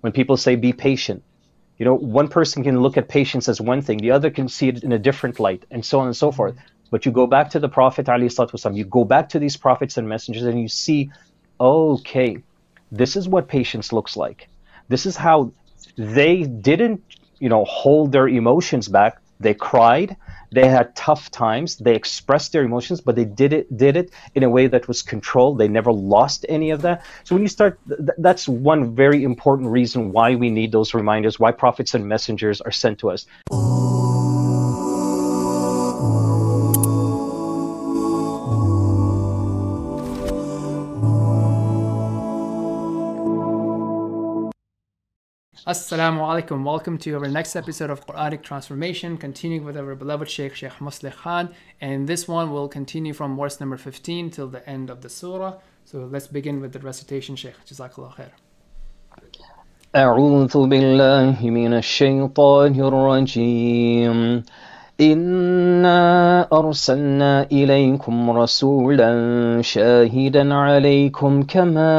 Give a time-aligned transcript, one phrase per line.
[0.00, 1.22] When people say be patient,
[1.78, 4.68] you know, one person can look at patience as one thing, the other can see
[4.68, 6.54] it in a different light, and so on and so forth.
[6.90, 10.08] But you go back to the Prophet, والسلام, you go back to these prophets and
[10.08, 11.10] messengers, and you see,
[11.60, 12.42] okay,
[12.92, 14.48] this is what patience looks like.
[14.88, 15.52] This is how
[15.96, 17.02] they didn't,
[17.38, 19.20] you know, hold their emotions back.
[19.38, 20.16] They cried,
[20.52, 21.76] they had tough times.
[21.76, 25.02] They expressed their emotions, but they did it did it in a way that was
[25.02, 25.58] controlled.
[25.58, 27.04] They never lost any of that.
[27.24, 31.38] So when you start, th- that's one very important reason why we need those reminders.
[31.38, 33.26] Why prophets and messengers are sent to us.
[45.69, 46.63] Assalamu alaikum.
[46.63, 51.11] Welcome to our next episode of Quranic Transformation, continuing with our beloved Sheikh Sheikh Muslih
[51.11, 51.55] Khan.
[51.81, 55.55] And this one will continue from verse number 15 till the end of the surah.
[55.85, 57.55] So let's begin with the recitation, Sheikh.
[57.65, 58.31] Jazakallah khair.
[59.95, 64.43] أعوذ بالله من الشيطان الرجيم
[65.00, 69.12] إنا أرسلنا إليكم رسولا
[69.62, 71.92] شاهدا عليكم كما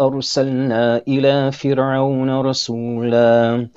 [0.00, 3.68] أرسلنا إلى فرعون رسولا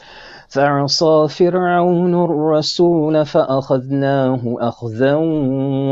[0.50, 5.16] فعصى فرعون الرسول فأخذناه أخذا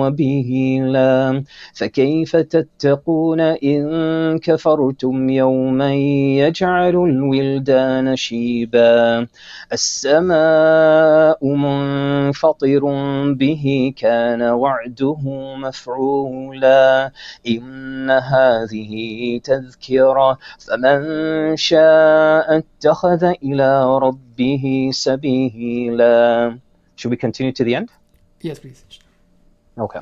[0.02, 1.44] وبهيلا.
[1.74, 9.28] فكيف تتقون إن كفرتم يوما يجعل الولدان شيبا؟
[9.74, 12.80] السماء منفطر
[13.34, 15.18] به كان وعده
[15.58, 17.12] مفعولا.
[17.48, 18.94] إن هذه
[19.44, 21.02] تذكرة فمن
[21.56, 24.33] شاء اتخذ إلى ربه
[24.93, 26.59] سبيلا
[26.97, 27.91] Should we continue to the end?
[28.41, 28.85] Yes, please.
[29.79, 30.01] Okay.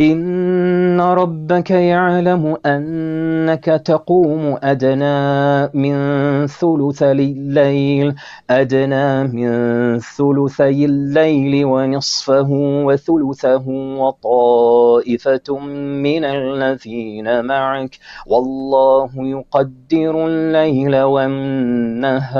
[0.00, 8.14] إن ربك يعلم أنك تقوم أدنى من ثلثي الليل
[8.50, 12.48] أدنى من ثلثي الليل ونصفه
[12.86, 13.68] وثلثه
[13.98, 17.98] وطائفة من الذين معك.
[18.26, 22.38] والله يقدر الليل والنهار.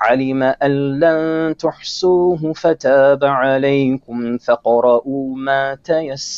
[0.00, 6.37] علم أن لن تحصوه فتاب عليكم فاقرؤوا ما تيسر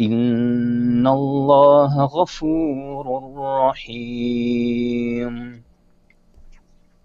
[0.00, 3.32] إن الله غفور
[3.68, 5.34] رحيم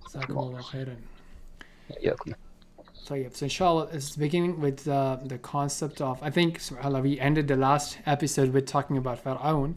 [0.07, 0.95] جزاكم الله خيرا.
[1.97, 2.33] إياكم.
[3.07, 7.47] طيب, so inshallah, it's beginning with uh, the concept of, I think, subhanAllah, we ended
[7.47, 9.75] the last episode with talking about Fir'aun.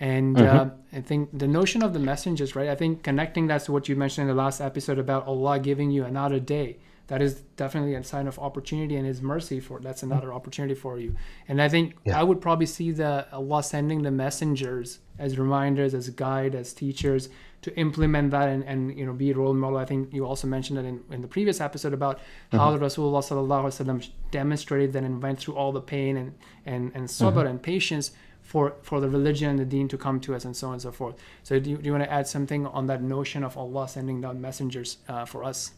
[0.00, 2.68] And uh, I think the notion of the messengers, right?
[2.68, 5.90] I think connecting that to what you mentioned in the last episode about Allah giving
[5.90, 6.78] you another day
[7.09, 10.37] that is definitely a sign of opportunity and his mercy for that's another mm-hmm.
[10.37, 11.15] opportunity for you.
[11.47, 12.19] And i think Yeah.
[12.19, 17.29] i would probably see the allah sending the messengers as reminders as guide as teachers
[17.61, 19.77] to implement that and, and you know be a role model.
[19.77, 22.19] I think you also mentioned that in, in the previous episode about
[22.51, 22.79] how mm-hmm.
[22.79, 26.33] the rasulullah sallallahu demonstrated that and went through all the pain and
[26.65, 27.37] and and mm-hmm.
[27.37, 28.11] sabr and patience
[28.41, 30.81] for for the religion and the deen to come to us and so on and
[30.81, 31.15] so forth.
[31.43, 34.21] So do you, do you want to add something on that notion of allah sending
[34.21, 35.71] down messengers uh, for us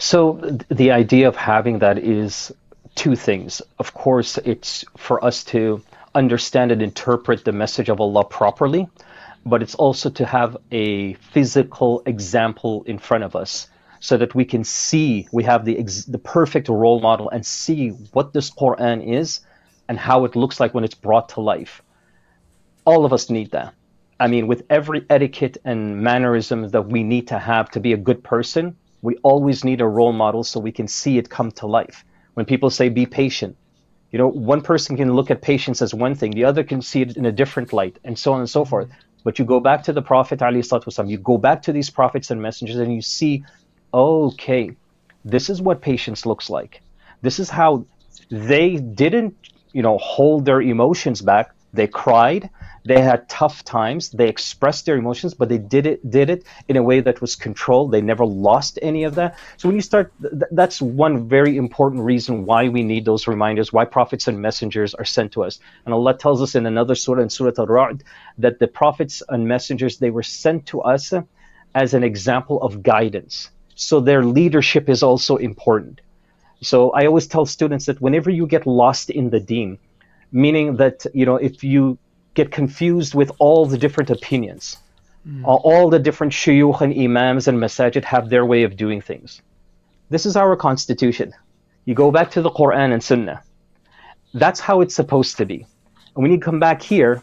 [0.00, 2.50] So th- the idea of having that is
[2.94, 3.60] two things.
[3.78, 5.82] Of course, it's for us to
[6.14, 8.88] understand and interpret the message of Allah properly,
[9.44, 13.68] but it's also to have a physical example in front of us
[14.00, 17.90] so that we can see we have the ex- the perfect role model and see
[18.14, 19.40] what this Quran is
[19.86, 21.82] and how it looks like when it's brought to life.
[22.86, 23.74] All of us need that.
[24.18, 27.98] I mean, with every etiquette and mannerism that we need to have to be a
[27.98, 31.66] good person, we always need a role model so we can see it come to
[31.66, 32.04] life.
[32.34, 33.56] When people say be patient,
[34.10, 37.02] you know, one person can look at patience as one thing, the other can see
[37.02, 38.70] it in a different light, and so on and so mm-hmm.
[38.70, 38.90] forth.
[39.22, 42.30] But you go back to the Prophet, ali ﷺ, you go back to these prophets
[42.30, 43.44] and messengers, and you see,
[43.92, 44.72] okay,
[45.24, 46.82] this is what patience looks like.
[47.22, 47.84] This is how
[48.30, 49.36] they didn't,
[49.72, 51.54] you know, hold their emotions back.
[51.72, 52.50] They cried.
[52.84, 54.10] They had tough times.
[54.10, 57.36] They expressed their emotions, but they did it did it in a way that was
[57.36, 57.92] controlled.
[57.92, 59.36] They never lost any of that.
[59.58, 63.72] So when you start, th- that's one very important reason why we need those reminders.
[63.72, 65.58] Why prophets and messengers are sent to us.
[65.84, 68.02] And Allah tells us in another surah, in Surah Al-Ra'd,
[68.38, 71.12] that the prophets and messengers they were sent to us
[71.74, 73.50] as an example of guidance.
[73.74, 76.00] So their leadership is also important.
[76.62, 79.78] So I always tell students that whenever you get lost in the deen,
[80.32, 81.98] meaning that you know if you
[82.34, 84.78] get confused with all the different opinions,
[85.26, 85.42] mm.
[85.44, 89.42] all the different shuyukh and imams and masajid have their way of doing things.
[90.10, 91.32] This is our constitution.
[91.84, 93.42] You go back to the Quran and Sunnah.
[94.34, 95.66] That's how it's supposed to be.
[96.14, 97.22] And when you come back here,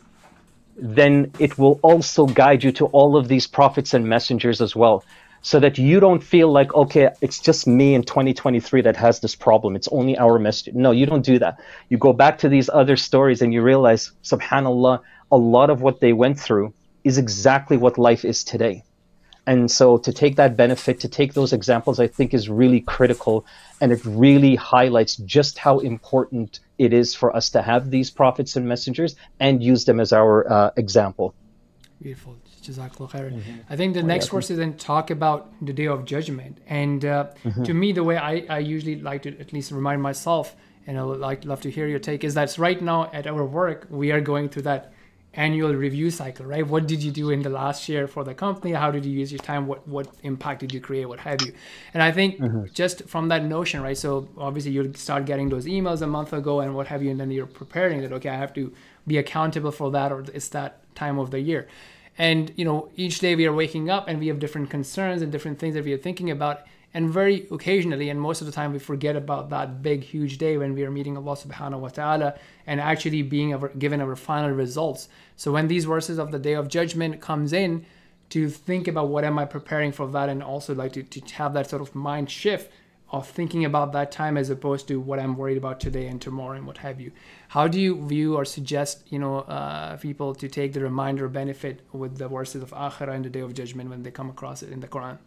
[0.78, 5.04] then it will also guide you to all of these prophets and messengers as well
[5.42, 9.36] so that you don't feel like okay it's just me in 2023 that has this
[9.36, 9.76] problem.
[9.76, 10.74] It's only our message.
[10.74, 11.60] No you don't do that.
[11.90, 15.02] You go back to these other stories and you realize subhanallah
[15.32, 16.74] a lot of what they went through
[17.04, 18.84] is exactly what life is today.
[19.46, 23.46] And so to take that benefit to take those examples i think is really critical.
[23.80, 28.56] And it really highlights just how important it is for us to have these prophets
[28.56, 31.34] and messengers and use them as our uh, example.
[32.02, 32.36] Beautiful
[32.68, 33.34] Jazakallah khairan.
[33.34, 33.58] Mm-hmm.
[33.70, 36.60] I think the next verse is then talk about the day of judgment.
[36.68, 37.64] And uh, mm-hmm.
[37.64, 40.56] to me, the way I, I usually like to at least remind myself,
[40.86, 43.46] and I would like love to hear your take, is that right now at our
[43.46, 44.94] work, we are going through that
[45.38, 46.68] annual review cycle, right?
[46.68, 48.74] What did you do in the last year for the company?
[48.74, 49.68] How did you use your time?
[49.68, 51.06] What what impact did you create?
[51.06, 51.54] What have you?
[51.94, 52.66] And I think mm-hmm.
[52.74, 53.98] just from that notion, right?
[53.98, 57.20] So obviously you start getting those emails a month ago and what have you, and
[57.20, 58.74] then you're preparing that okay, I have to
[59.06, 61.68] be accountable for that, or it's that time of the year
[62.18, 65.32] and you know each day we are waking up and we have different concerns and
[65.32, 66.62] different things that we are thinking about.
[66.94, 70.58] And very occasionally and most of the time we forget about that big huge day
[70.58, 72.36] when we are meeting Allah subhanahu wa ta'ala
[72.66, 75.10] and actually being our, given our final results.
[75.36, 77.86] So when these verses of the day of judgment comes in
[78.30, 81.54] to think about what am I preparing for that and also like to, to have
[81.54, 82.72] that sort of mind shift
[83.10, 86.58] of thinking about that time as opposed to what I'm worried about today and tomorrow
[86.58, 87.12] and what have you.
[87.50, 91.82] How do you view or suggest, you know, uh, people to take the reminder benefit
[91.94, 94.72] with the verses of Akhirah and the Day of Judgment when they come across it
[94.72, 95.18] in the Quran?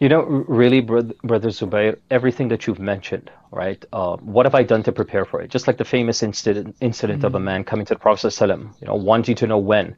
[0.00, 3.84] You know, really, brother, brother Zubair, everything that you've mentioned, right?
[3.92, 5.50] Uh, what have I done to prepare for it?
[5.50, 7.26] Just like the famous incident incident mm-hmm.
[7.26, 7.44] of a mm-hmm.
[7.44, 9.96] man coming to the Prophet ﷺ, you know, wanting to know when.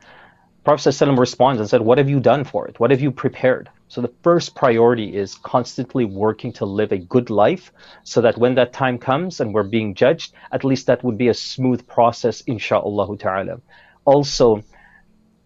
[0.63, 2.79] Prophet ﷺ responds and said, What have you done for it?
[2.79, 3.71] What have you prepared?
[3.89, 7.73] So the first priority is constantly working to live a good life
[8.05, 11.29] so that when that time comes and we're being judged, at least that would be
[11.29, 13.61] a smooth process, inshallah ta'ala.
[14.05, 14.63] Also,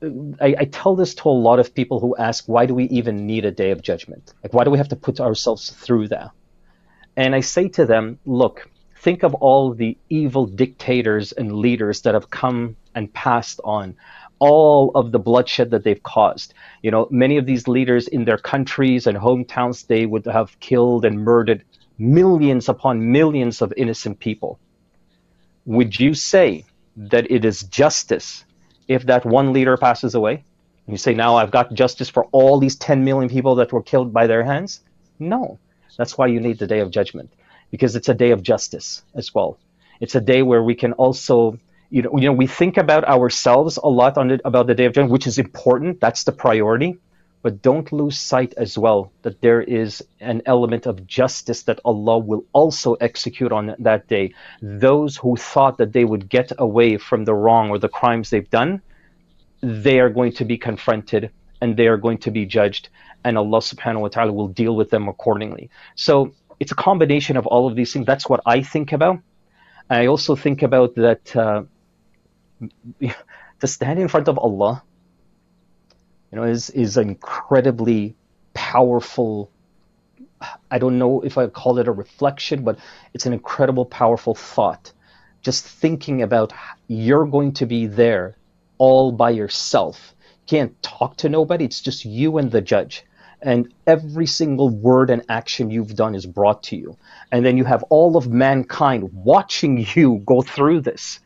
[0.03, 3.27] I, I, tell this to a lot of people who ask, why do we even
[3.27, 4.35] need a day of judgment?
[4.43, 6.31] Like, why do we have to put ourselves through that?
[7.17, 12.15] And I say to them, look, think of all the evil dictators and leaders that
[12.15, 13.97] have come and passed on
[14.45, 16.53] all of the bloodshed that they've caused.
[16.83, 21.07] You know, many of these leaders in their countries and hometowns, they would have killed
[21.07, 21.65] and murdered
[21.97, 24.59] millions upon millions of innocent people.
[25.65, 28.45] Would you say that it is justice
[28.87, 30.45] if that one leader passes away?
[30.87, 34.13] You say, now I've got justice for all these 10 million people that were killed
[34.13, 34.81] by their hands?
[35.19, 35.59] No.
[35.97, 37.33] That's why you need the day of judgment,
[37.71, 39.57] because it's a day of justice as well.
[40.01, 41.59] It's a day where we can also
[41.91, 44.87] you know, you know, we think about ourselves a lot on the, about the Day
[44.87, 46.01] of Judgment, which is important.
[46.01, 46.99] That's the priority.
[47.43, 52.19] But don't lose sight as well that there is an element of justice that Allah
[52.19, 54.33] will also execute on that day.
[54.63, 58.49] Those who thought that they would get away from the wrong or the crimes they've
[58.49, 58.81] done,
[59.61, 62.89] they are going to be confronted and they are going to be judged,
[63.25, 65.71] and Allah subhanahu wa ta'ala will deal with them accordingly.
[65.97, 68.07] So it's a combination of all of these things.
[68.07, 69.19] That's what I think about.
[69.91, 71.37] I also think about that.
[71.37, 71.65] Uh,
[73.61, 74.83] to stand in front of Allah,
[76.31, 78.15] you know, is is incredibly
[78.53, 79.51] powerful.
[80.71, 82.79] I don't know if I call it a reflection, but
[83.15, 84.93] it's an incredible, powerful thought.
[85.43, 86.53] Just thinking about
[86.89, 88.37] you're going to be there
[88.79, 90.15] all by yourself.
[90.21, 91.65] You can't talk to nobody.
[91.65, 93.05] It's just you and the judge.
[93.41, 96.97] And every single word and action you've done is brought to you.
[97.31, 101.21] And then you have all of mankind watching you go through this.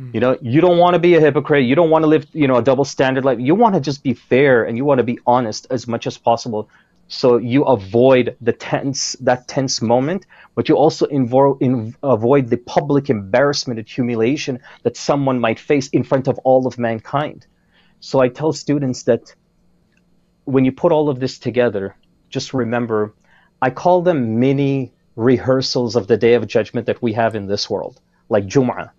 [0.00, 0.10] Hmm.
[0.14, 1.66] You know, you don't want to be a hypocrite.
[1.66, 3.38] You don't want to live, you know, a double standard life.
[3.38, 6.16] You want to just be fair and you want to be honest as much as
[6.16, 6.70] possible.
[7.08, 12.56] So you avoid the tense, that tense moment, but you also invo- in, avoid the
[12.56, 17.46] public embarrassment and humiliation that someone might face in front of all of mankind.
[17.98, 19.34] So I tell students that
[20.44, 21.94] when you put all of this together,
[22.30, 23.12] just remember
[23.60, 27.68] I call them mini rehearsals of the day of judgment that we have in this
[27.68, 28.92] world, like Jum'ah.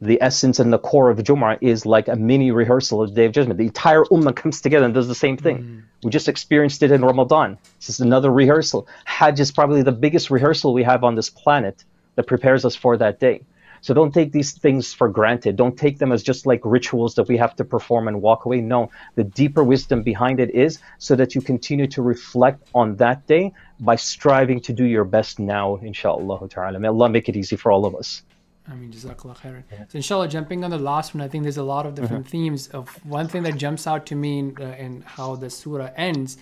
[0.00, 3.24] The essence and the core of Jum'ah is like a mini rehearsal of the day
[3.24, 3.58] of judgment.
[3.58, 5.58] The entire ummah comes together and does the same thing.
[5.58, 5.82] Mm.
[6.04, 7.56] We just experienced it in Ramadan.
[7.78, 8.86] This is another rehearsal.
[9.06, 11.84] Hajj is probably the biggest rehearsal we have on this planet
[12.16, 13.42] that prepares us for that day.
[13.80, 15.56] So don't take these things for granted.
[15.56, 18.60] Don't take them as just like rituals that we have to perform and walk away.
[18.60, 23.26] No, the deeper wisdom behind it is so that you continue to reflect on that
[23.26, 26.78] day by striving to do your best now, inshallah ta'ala.
[26.78, 28.22] May Allah make it easy for all of us.
[28.68, 29.62] I mean, Jazakallah khairan.
[29.90, 32.30] So, inshallah, jumping on the last one, I think there's a lot of different mm-hmm.
[32.30, 32.68] themes.
[32.68, 36.38] Of one thing that jumps out to me in, uh, in how the surah ends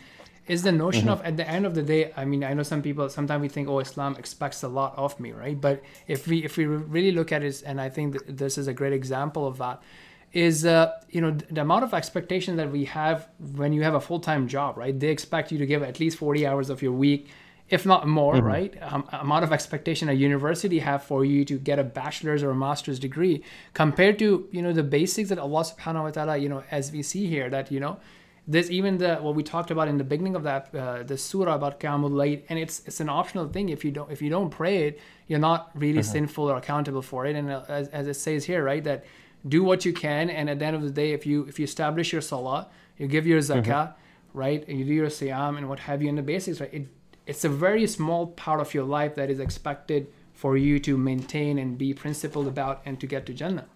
[0.47, 1.11] is the notion mm-hmm.
[1.11, 3.49] of at the end of the day i mean i know some people sometimes we
[3.49, 7.13] think oh islam expects a lot of me right but if we if we really
[7.13, 9.83] look at it and i think this is a great example of that
[10.33, 14.01] is uh, you know the amount of expectation that we have when you have a
[14.01, 17.29] full-time job right they expect you to give at least 40 hours of your week
[17.69, 18.47] if not more mm-hmm.
[18.47, 22.51] right um, amount of expectation a university have for you to get a bachelor's or
[22.51, 23.43] a master's degree
[23.73, 27.03] compared to you know the basics that allah subhanahu wa ta'ala you know as we
[27.03, 27.99] see here that you know
[28.47, 31.55] there's even the what we talked about in the beginning of that uh, the surah
[31.55, 33.71] about Qiyamul Layl, and it's it's an optional thing.
[33.71, 36.13] If you don't if you don't pray it, you're not really uh-huh.
[36.13, 37.37] sinful or accountable for it.
[37.37, 39.05] And uh, as, as it says here, right, that
[39.49, 41.65] do what you can, and at the end of the day, if you if you
[41.65, 42.69] establish your salah,
[42.99, 44.39] you give your zakah, mm-hmm.
[44.39, 46.87] right, and you do your siyam and what have you in the basics, right, it
[47.26, 51.58] it's a very small part of your life that is expected for you to maintain
[51.58, 53.68] and be principled about and to get to Jannah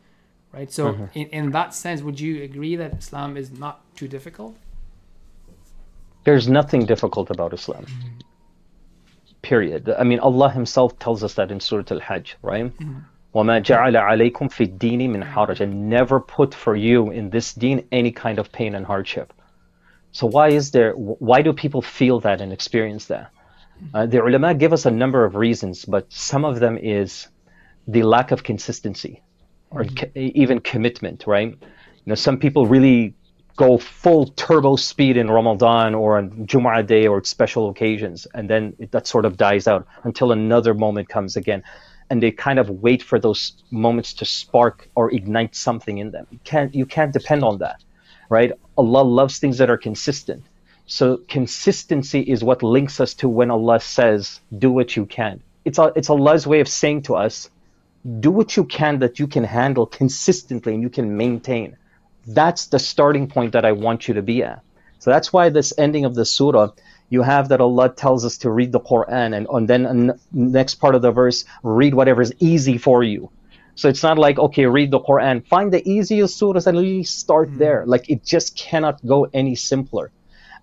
[0.54, 0.72] right?
[0.72, 1.06] So, mm-hmm.
[1.16, 4.56] in, in that sense, would you agree that Islam is not too difficult?
[6.24, 7.86] There's nothing difficult about Islam.
[7.86, 8.20] Mm-hmm.
[9.42, 9.90] Period.
[9.90, 12.66] I mean, Allah Himself tells us that in Surah Al Hajj, right?
[12.66, 13.00] Mm-hmm.
[13.36, 17.86] وَمَا جَعَلَ عَلَيْكُمْ فِي الدِّينِ مِنْ حَرَجٍ and never put for you in this deen
[17.92, 19.34] any kind of pain and hardship.
[20.12, 20.92] So why is there?
[20.94, 23.32] Why do people feel that and experience that?
[23.95, 27.29] Uh, the ulama give us a number of reasons, but some of them is
[27.87, 29.23] the lack of consistency
[29.71, 30.11] or mm-hmm.
[30.15, 31.49] even commitment, right?
[31.51, 33.15] You know, some people really
[33.57, 38.75] go full turbo speed in Ramadan or on Jumu'ah day or special occasions, and then
[38.79, 41.63] it, that sort of dies out until another moment comes again.
[42.11, 46.27] And they kind of wait for those moments to spark or ignite something in them.
[46.31, 47.85] You can't you can't depend on that,
[48.31, 48.53] right?
[48.79, 50.43] Allah loves things that are consistent.
[50.89, 55.79] So consistency is what links us to when Allah says, "Do what you can." It's
[55.79, 57.51] a, it's Allah's way of saying to us,
[58.21, 61.77] do what you can that you can handle consistently and you can maintain.
[62.27, 64.63] That's the starting point that I want you to be at.
[64.99, 66.71] So that's why this ending of the surah,
[67.11, 70.77] you have that Allah tells us to read the Quran and, and then the next
[70.77, 73.31] part of the verse, read whatever is easy for you.
[73.75, 77.59] So it's not like, okay, read the Quran, find the easiest surahs and start mm-hmm.
[77.59, 77.85] there.
[77.87, 80.11] Like it just cannot go any simpler.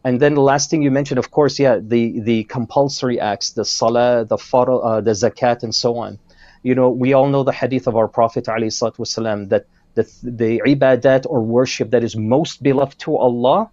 [0.04, 3.64] And then the last thing you mentioned, of course, yeah, the, the compulsory acts, the
[3.64, 6.18] salah, the farah, uh, the zakat, and so on
[6.62, 11.26] you know, we all know the hadith of our Prophet والسلام, that the, the ibadat
[11.28, 13.70] or worship that is most beloved to Allah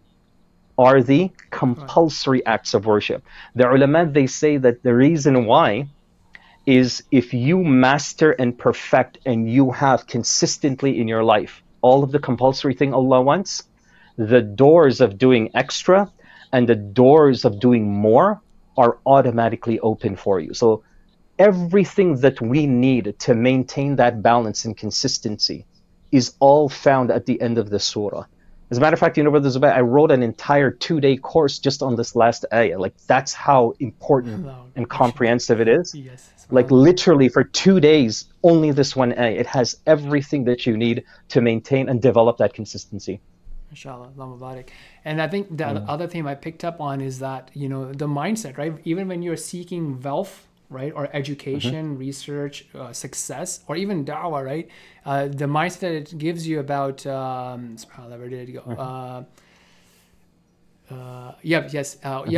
[0.78, 3.24] are the compulsory acts of worship.
[3.56, 5.88] The ulama, they say that the reason why
[6.66, 12.12] is if you master and perfect and you have consistently in your life all of
[12.12, 13.64] the compulsory thing Allah wants,
[14.18, 16.12] the doors of doing extra
[16.53, 18.41] and the doors of doing more
[18.77, 20.55] are automatically open for you.
[20.55, 20.83] So
[21.39, 25.67] everything that we need to maintain that balance and consistency
[26.11, 28.25] is all found at the end of the surah.
[28.71, 31.19] As a matter of fact, you know, Brother Zubair, I wrote an entire two day
[31.19, 32.79] course just on this last ayah.
[32.79, 35.95] Like, that's how important and comprehensive it is.
[35.95, 36.31] Yes.
[36.51, 39.33] Like, literally, for two days, only this one ayah.
[39.33, 43.21] It has everything that you need to maintain and develop that consistency.
[43.73, 44.65] Inshallah, Allah
[45.07, 45.85] And I think the mm.
[45.89, 48.75] other thing I picked up on is that, you know, the mindset, right?
[48.85, 50.93] Even when you're seeking wealth, right?
[50.95, 51.99] Or education, mm-hmm.
[51.99, 54.69] research, uh, success, or even da'wah, right?
[55.07, 57.77] Uh, the mindset it gives you about, um,
[58.09, 58.61] where did it go?
[58.61, 58.81] Mm-hmm.
[58.81, 59.23] Uh,
[60.93, 61.97] uh, yep, yes.
[62.03, 62.31] Uh, mm-hmm.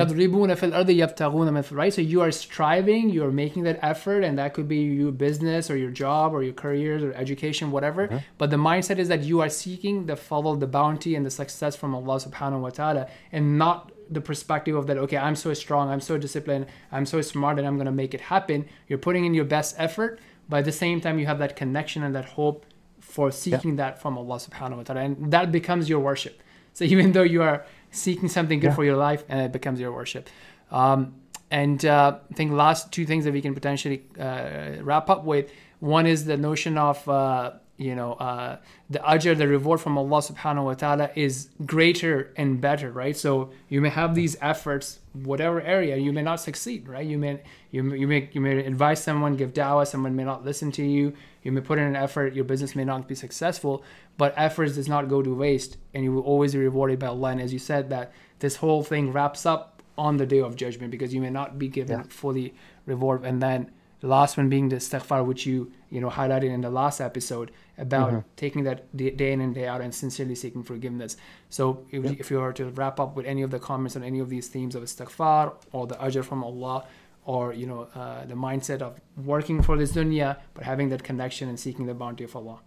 [1.77, 1.93] right?
[1.93, 5.77] So you are striving, you're making that effort, and that could be your business or
[5.77, 8.07] your job or your careers or education, whatever.
[8.07, 8.19] Mm-hmm.
[8.39, 11.75] But the mindset is that you are seeking the fadl the bounty and the success
[11.75, 15.89] from Allah subhanahu wa ta'ala and not the perspective of that okay i'm so strong
[15.89, 19.25] i'm so disciplined i'm so smart and i'm going to make it happen you're putting
[19.25, 22.27] in your best effort but at the same time you have that connection and that
[22.27, 22.67] hope
[23.01, 23.77] for seeking yeah.
[23.77, 26.43] that from allah subhanahu wa ta'ala and that becomes your worship
[26.75, 27.65] so even though you are
[27.95, 28.75] seeking something good yeah.
[28.75, 30.29] for your life and it becomes your worship.
[30.71, 31.15] Um,
[31.51, 35.51] and uh, i think last two things that we can potentially uh, wrap up with
[35.81, 38.57] one is the notion of uh, you know uh,
[38.91, 43.17] the ajr the reward from allah subhanahu wa ta'ala is greater and better right?
[43.17, 47.07] So you may have these efforts whatever area you may not succeed right?
[47.07, 50.45] You may you, may- you may you may advise someone give dawah someone may not
[50.45, 53.85] listen to you you may put in an effort your business may not be successful
[54.17, 57.31] but efforts does not go to waste and you will always be rewarded by allah
[57.31, 60.91] and as you said that this whole thing wraps up on the day of judgment
[60.91, 62.05] because you may not be given Yeah.
[62.09, 62.55] fully
[62.87, 63.71] reward and then
[64.01, 67.51] the last one being the istighfar which you you know highlighted in the last episode
[67.79, 68.29] about Mm-hmm.
[68.37, 71.17] taking that day in and day out and sincerely seeking forgiveness
[71.49, 74.19] so if, if you were to wrap up with any of the comments on any
[74.25, 76.85] of these themes of istighfar or the ajr from allah
[77.26, 81.50] or you know uh, the mindset of working for this dunya but having that connection
[81.50, 82.60] and seeking the bounty of allah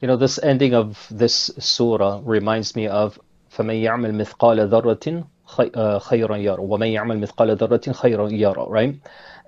[0.00, 3.18] You know, this ending of this surah reminds me of
[3.50, 8.94] فَمَن يَعْمَلْ مِثْقَالَ ذَرَّةٍ خَيْ- uh, خَيْرًا يَرَى وَمَن يَعْمَلْ مِثْقَالَ ذَرَّةٍ خَيْرًا يَرَى right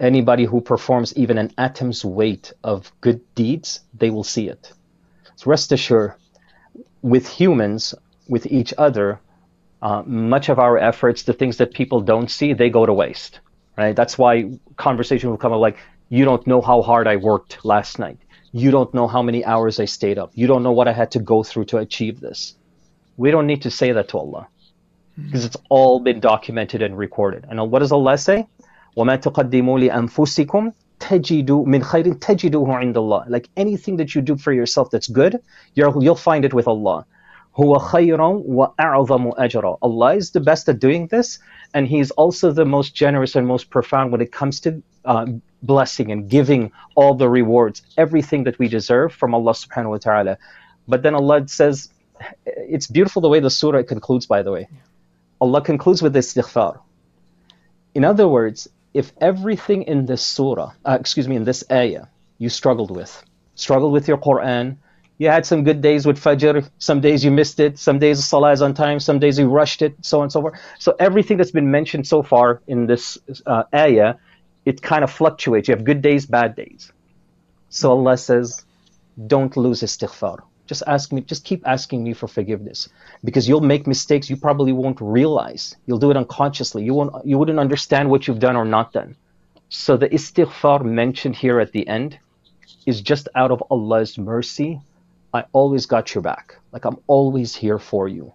[0.00, 4.72] anybody who performs even an atom's weight of good deeds they will see it
[5.36, 6.14] so rest assured
[7.02, 7.94] with humans
[8.28, 9.20] with each other
[9.82, 13.40] uh, much of our efforts the things that people don't see they go to waste
[13.76, 15.78] right that's why conversation will come up like
[16.08, 18.18] you don't know how hard i worked last night
[18.52, 21.10] you don't know how many hours i stayed up you don't know what i had
[21.10, 22.54] to go through to achieve this
[23.16, 24.46] we don't need to say that to allah
[25.16, 28.46] because it's all been documented and recorded and what does allah say
[28.96, 34.52] وَمَا تُقَدِّمُوا لِأَنفُسِكُمْ تَجِدُوا مِنْ خَيْرٍ تَجِدُوهُ عِنْدَ اللَّهِ like anything that you do for
[34.52, 35.40] yourself that's good
[35.74, 37.06] you'll, you'll find it with allah
[37.57, 38.95] Allah
[40.15, 41.39] is the best at doing this,
[41.73, 45.25] and He is also the most generous and most profound when it comes to uh,
[45.63, 50.37] blessing and giving all the rewards, everything that we deserve from Allah subhanahu wa ta'ala.
[50.87, 51.89] But then Allah says,
[52.45, 54.67] it's beautiful the way the surah concludes, by the way.
[55.39, 56.79] Allah concludes with this istighfar.
[57.93, 62.05] In other words, if everything in this surah, uh, excuse me, in this ayah,
[62.37, 63.23] you struggled with,
[63.55, 64.77] struggled with your Quran,
[65.17, 68.51] you had some good days with Fajr, some days you missed it, some days Salah
[68.51, 70.59] is on time, some days you rushed it, so on and so forth.
[70.79, 74.15] So everything that's been mentioned so far in this uh, ayah,
[74.65, 75.67] it kind of fluctuates.
[75.67, 76.91] You have good days, bad days.
[77.69, 78.65] So Allah says,
[79.27, 80.39] don't lose istighfar.
[80.67, 82.89] Just ask me, just keep asking me for forgiveness.
[83.23, 85.77] Because you'll make mistakes you probably won't realize.
[85.85, 86.83] You'll do it unconsciously.
[86.83, 89.15] You won't you wouldn't understand what you've done or not done.
[89.69, 92.17] So the istighfar mentioned here at the end
[92.87, 94.81] is just out of Allah's mercy
[95.35, 96.55] I always got your back.
[96.71, 98.33] Like I'm always here for you.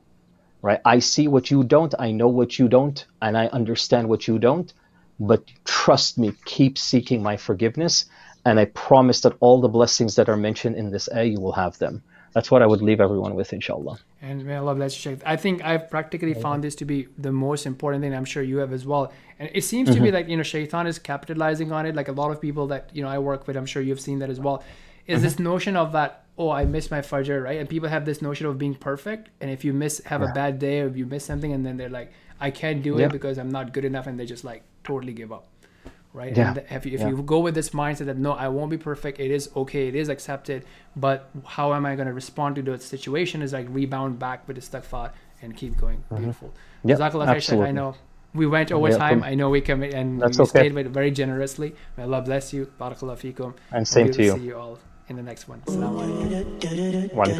[0.63, 0.81] Right?
[0.85, 4.39] I see what you don't, I know what you don't, and I understand what you
[4.39, 4.71] don't.
[5.19, 8.05] But trust me, keep seeking my forgiveness,
[8.45, 11.53] and I promise that all the blessings that are mentioned in this ayah, you will
[11.53, 12.03] have them.
[12.35, 13.99] That's what I would leave everyone with, inshallah.
[14.23, 15.13] And may Allah bless you.
[15.13, 15.23] Sheikh.
[15.27, 18.15] I think I've practically found this to be the most important thing.
[18.15, 19.13] I'm sure you have as well.
[19.39, 20.15] And it seems to be mm-hmm.
[20.15, 21.95] like, you know, shaitan is capitalizing on it.
[21.95, 24.19] Like a lot of people that, you know, I work with, I'm sure you've seen
[24.21, 24.63] that as well.
[25.07, 25.25] Is mm-hmm.
[25.25, 27.59] this notion of that, oh, I missed my Fajr, right?
[27.61, 29.29] And people have this notion of being perfect.
[29.42, 31.76] And if you miss, have a bad day or if you miss something, and then
[31.76, 33.07] they're like, I can't do Yeah.
[33.07, 34.07] it because I'm not good enough.
[34.07, 35.44] And they just like totally give up.
[36.14, 36.35] Right.
[36.37, 36.48] Yeah.
[36.48, 37.11] And if, you, if Yeah.
[37.11, 39.20] you go with this mindset that no, I won't be perfect.
[39.20, 39.87] It is okay.
[39.88, 40.64] It is accepted.
[40.96, 43.42] But how am I going to respond to that situation?
[43.42, 45.11] Is like rebound back with istighfar
[45.42, 46.03] and keep going.
[46.09, 46.48] Beautiful.
[46.48, 46.88] Mm-hmm.
[46.88, 47.61] Yeah, Jazakallah khair, Sheikh.
[47.61, 47.94] I know
[48.35, 49.22] we went over Yeah, time.
[49.22, 50.59] I know we come and That's we okay.
[50.61, 51.74] stayed with it very generously.
[51.96, 52.72] May Allah bless you.
[52.81, 53.55] Barakallah feekum.
[53.70, 54.33] And same to you.
[54.33, 54.79] See you all
[55.11, 55.61] in the next one.
[55.66, 57.31] Assalamu alaikum.